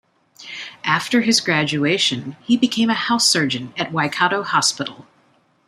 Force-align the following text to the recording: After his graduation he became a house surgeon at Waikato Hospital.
After 0.83 1.21
his 1.21 1.41
graduation 1.41 2.35
he 2.41 2.57
became 2.57 2.89
a 2.89 2.95
house 2.95 3.27
surgeon 3.27 3.71
at 3.77 3.91
Waikato 3.91 4.41
Hospital. 4.41 5.05